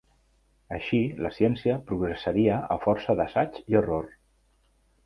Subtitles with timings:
[0.77, 4.11] Així, la ciència progressaria a força d'assaig i error.